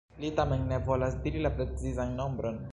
Li 0.21 0.29
tamen 0.39 0.63
ne 0.71 0.79
volas 0.87 1.19
diri 1.27 1.45
la 1.45 1.53
precizan 1.61 2.21
nombron. 2.23 2.63